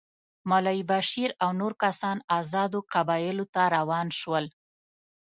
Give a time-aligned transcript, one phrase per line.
[0.49, 4.45] مولوي بشیر او نور کسان آزادو قبایلو ته روان شول.